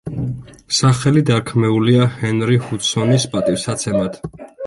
[0.77, 4.21] სახელი დარქმეულია ჰენრი ჰუდსონის პატივსაცემად.